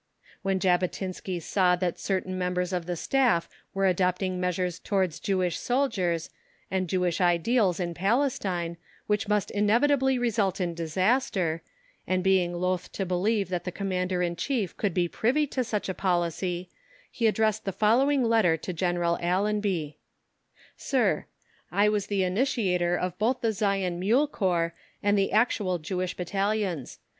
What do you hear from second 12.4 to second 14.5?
loth to believe that the Commander in